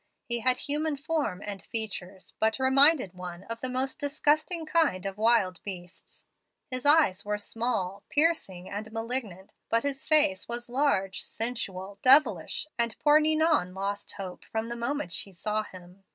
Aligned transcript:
He 0.25 0.39
had 0.39 0.57
human 0.57 0.97
form 0.97 1.43
and 1.45 1.61
features, 1.61 2.33
but 2.39 2.57
reminded 2.57 3.13
one 3.13 3.43
of 3.43 3.61
the 3.61 3.69
more 3.69 3.85
disgusting 3.95 4.65
kind 4.65 5.05
of 5.05 5.15
wild 5.19 5.61
beasts. 5.61 6.25
His 6.71 6.87
eyes 6.87 7.23
were 7.23 7.37
small, 7.37 8.03
piercing, 8.09 8.67
and 8.67 8.91
malignant, 8.91 9.53
but 9.69 9.83
his 9.83 10.03
face 10.07 10.49
was 10.49 10.69
large, 10.69 11.21
sensual, 11.21 11.99
devilish, 12.01 12.65
and 12.79 12.97
poor 12.97 13.19
Ninon 13.19 13.75
lost 13.75 14.13
hope 14.13 14.43
from 14.43 14.69
the 14.69 14.75
moment 14.75 15.13
she 15.13 15.31
saw 15.31 15.61
him. 15.61 16.03